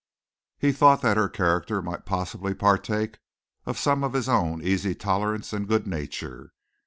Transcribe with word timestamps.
He 0.57 0.71
thought 0.71 1.03
that 1.03 1.15
her 1.15 1.29
character 1.29 1.79
might 1.79 2.07
possibly 2.07 2.55
partake 2.55 3.19
of 3.67 3.77
some 3.77 4.03
of 4.03 4.13
his 4.13 4.27
own 4.27 4.59
easy 4.59 4.95
tolerance 4.95 5.53
and 5.53 5.67
good 5.67 5.85
nature. 5.85 6.53